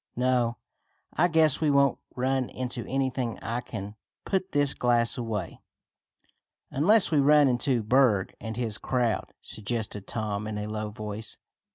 No, 0.15 0.57
I 1.13 1.27
guess 1.27 1.61
we 1.61 1.69
won't 1.69 1.99
run 2.15 2.49
into 2.49 2.83
anything 2.87 3.37
and 3.37 3.43
I 3.45 3.61
can 3.61 3.97
put 4.25 4.51
this 4.51 4.73
glass 4.73 5.15
away." 5.15 5.61
"Unless 6.71 7.11
we 7.11 7.19
run 7.19 7.47
into 7.47 7.83
Berg 7.83 8.33
and 8.41 8.57
his 8.57 8.79
crowd," 8.79 9.31
suggested 9.43 10.07
Tom 10.07 10.47
in 10.47 10.57
a 10.57 10.65
low 10.65 10.89
voice. 10.89 11.37